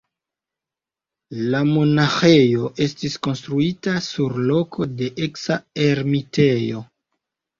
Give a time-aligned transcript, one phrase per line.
[1.55, 6.83] La monaĥejo estis konstruita sur loko de eksa ermitejo.